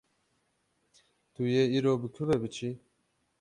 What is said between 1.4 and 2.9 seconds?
yê îro bi ku ve biçî?